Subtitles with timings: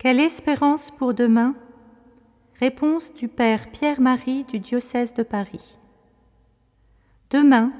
[0.00, 1.54] Quelle espérance pour demain?
[2.58, 5.76] Réponse du Père Pierre-Marie du diocèse de Paris.
[7.28, 7.70] Demain,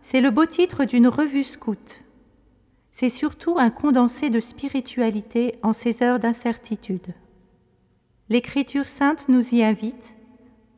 [0.00, 2.04] c'est le beau titre d'une revue scout.
[2.90, 7.12] C'est surtout un condensé de spiritualité en ces heures d'incertitude.
[8.30, 10.16] L'Écriture sainte nous y invite,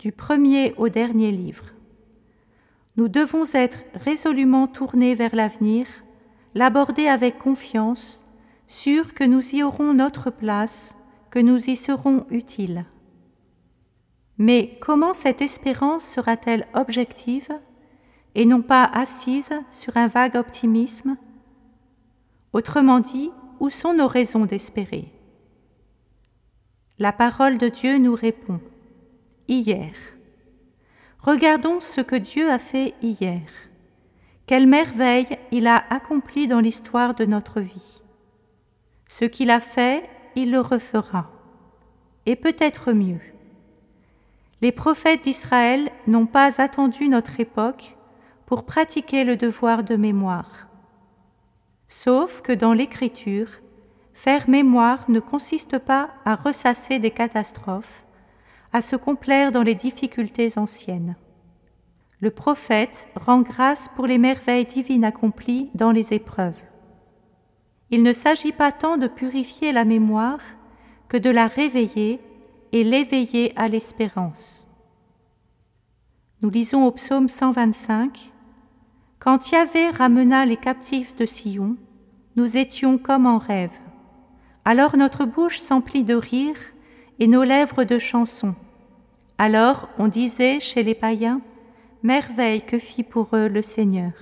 [0.00, 1.66] du premier au dernier livre.
[2.96, 5.86] Nous devons être résolument tournés vers l'avenir,
[6.56, 8.26] l'aborder avec confiance,
[8.70, 10.96] sûrs que nous y aurons notre place,
[11.30, 12.84] que nous y serons utiles.
[14.38, 17.50] Mais comment cette espérance sera-t-elle objective
[18.36, 21.16] et non pas assise sur un vague optimisme?
[22.52, 25.12] Autrement dit, où sont nos raisons d'espérer?
[27.00, 28.60] La parole de Dieu nous répond.
[29.48, 29.92] Hier.
[31.18, 33.42] Regardons ce que Dieu a fait hier.
[34.46, 38.00] Quelle merveille il a accompli dans l'histoire de notre vie.
[39.10, 41.28] Ce qu'il a fait, il le refera.
[42.26, 43.18] Et peut-être mieux.
[44.62, 47.96] Les prophètes d'Israël n'ont pas attendu notre époque
[48.46, 50.68] pour pratiquer le devoir de mémoire.
[51.88, 53.48] Sauf que dans l'Écriture,
[54.14, 58.04] faire mémoire ne consiste pas à ressasser des catastrophes,
[58.72, 61.16] à se complaire dans les difficultés anciennes.
[62.20, 66.69] Le prophète rend grâce pour les merveilles divines accomplies dans les épreuves.
[67.90, 70.40] Il ne s'agit pas tant de purifier la mémoire
[71.08, 72.20] que de la réveiller
[72.72, 74.68] et l'éveiller à l'espérance.
[76.42, 78.32] Nous lisons au psaume 125
[79.18, 81.76] Quand Yahvé ramena les captifs de Sion,
[82.36, 83.76] nous étions comme en rêve.
[84.64, 86.56] Alors notre bouche s'emplit de rire
[87.18, 88.54] et nos lèvres de chansons.
[89.36, 91.40] Alors on disait chez les païens
[92.02, 94.12] Merveille que fit pour eux le Seigneur.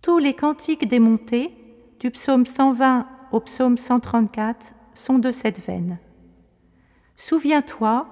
[0.00, 1.63] Tous les cantiques des montées,
[2.04, 5.96] du psaume 120 au psaume 134, sont de cette veine.
[7.16, 8.06] Souviens-toi,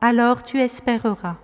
[0.00, 1.36] alors tu espéreras.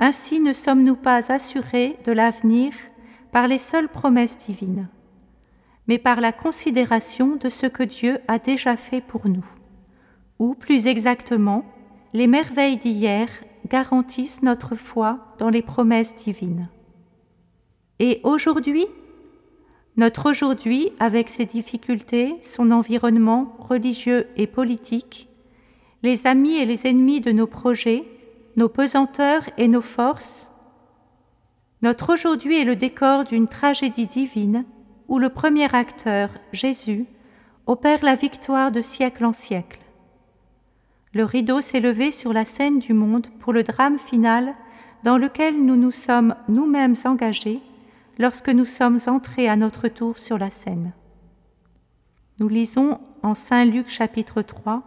[0.00, 2.72] Ainsi ne sommes-nous pas assurés de l'avenir
[3.32, 4.88] par les seules promesses divines,
[5.88, 9.44] mais par la considération de ce que Dieu a déjà fait pour nous,
[10.38, 11.66] ou plus exactement,
[12.14, 13.28] les merveilles d'hier
[13.68, 16.70] garantissent notre foi dans les promesses divines.
[17.98, 18.86] Et aujourd'hui,
[19.96, 25.28] notre aujourd'hui, avec ses difficultés, son environnement religieux et politique,
[26.02, 28.04] les amis et les ennemis de nos projets,
[28.56, 30.52] nos pesanteurs et nos forces,
[31.84, 34.64] notre aujourd'hui est le décor d'une tragédie divine
[35.06, 37.04] où le premier acteur, Jésus,
[37.66, 39.80] opère la victoire de siècle en siècle.
[41.12, 44.54] Le rideau s'est levé sur la scène du monde pour le drame final
[45.02, 47.60] dans lequel nous nous sommes nous-mêmes engagés
[48.18, 50.92] lorsque nous sommes entrés à notre tour sur la scène.
[52.38, 54.82] Nous lisons en Saint Luc chapitre 3,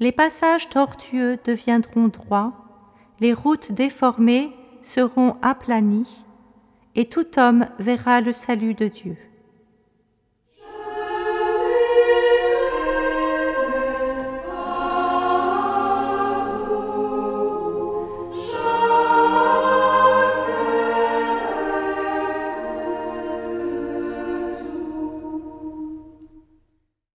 [0.00, 2.52] Les passages tortueux deviendront droits,
[3.20, 4.52] les routes déformées
[4.82, 6.24] seront aplanies,
[6.94, 9.16] et tout homme verra le salut de Dieu.